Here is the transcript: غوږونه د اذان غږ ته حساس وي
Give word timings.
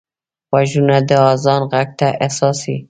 غوږونه 0.49 0.97
د 1.09 1.11
اذان 1.33 1.61
غږ 1.71 1.89
ته 1.99 2.07
حساس 2.21 2.59
وي 2.67 2.77